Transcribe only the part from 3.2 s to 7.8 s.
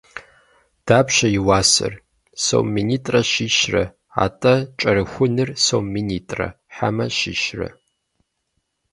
щищрэ. Атӏэ, кӏэрыхуныр сом минитӏра, хьэмэ щищра?